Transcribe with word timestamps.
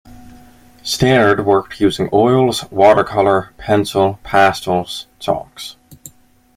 Stannard 0.81 1.45
worked 1.45 1.79
using 1.79 2.09
oils, 2.11 2.65
watercolour, 2.71 3.53
pencil, 3.59 4.17
pastels, 4.23 5.05
chalks. 5.19 5.75